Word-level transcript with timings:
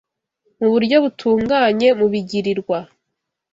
mu 0.59 0.67
buryo 0.73 0.95
butunganye 1.03 1.87
mu 1.99 2.05
bigirirwa 2.11 2.77